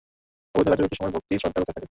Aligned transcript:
অবৈধ 0.53 0.67
গাঁজা 0.71 0.83
বিক্রির 0.85 0.99
সময় 0.99 1.13
ভক্তি 1.15 1.33
শ্রদ্ধা 1.41 1.59
কোথায় 1.59 1.67
থাকে? 1.69 1.79